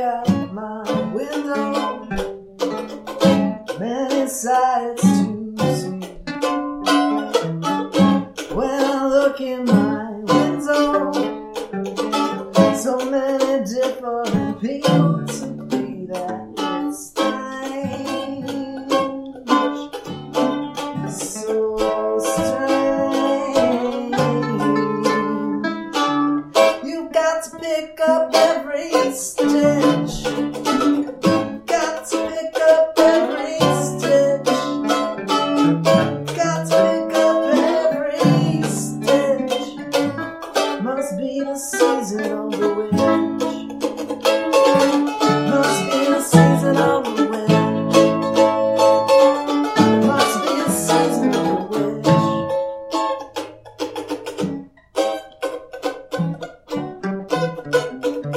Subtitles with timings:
[0.00, 0.82] out my
[1.12, 2.04] window.
[3.78, 6.00] Many sights to see.
[8.54, 9.64] When I look in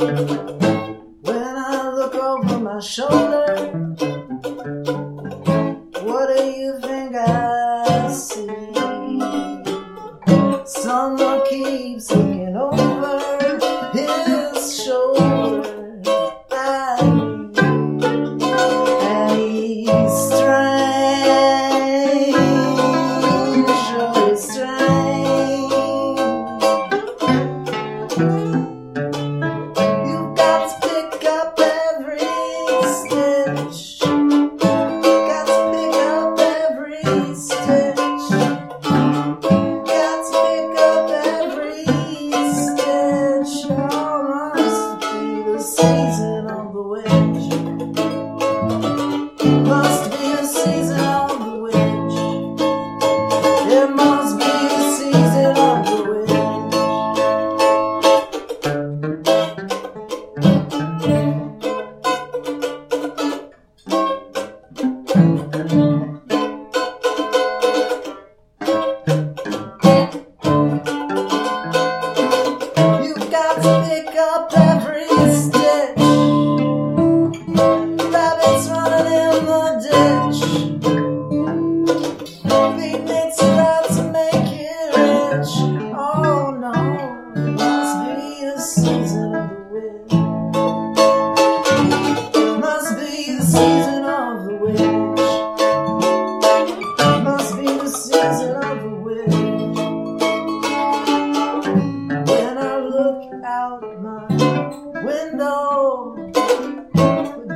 [0.00, 3.54] When I look over my shoulder,
[6.00, 8.48] what do you think I see?
[10.64, 12.10] Someone keeps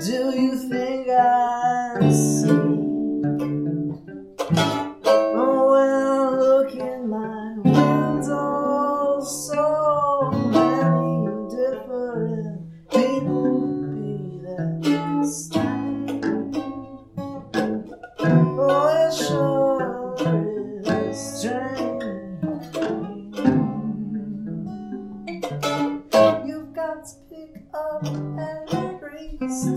[0.00, 1.63] Do you think I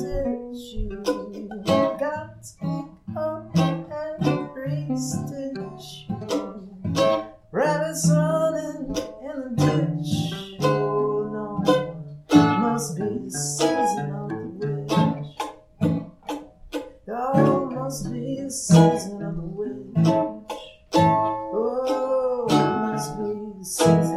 [0.08, 1.04] it you
[2.00, 2.46] got
[3.18, 5.58] up and raised it
[6.10, 10.14] you rabbits running in a ditch
[10.62, 11.48] oh no
[12.60, 14.94] must be the season of the witch
[17.10, 19.74] oh must be the season of the witch
[20.94, 24.17] oh must be the oh, season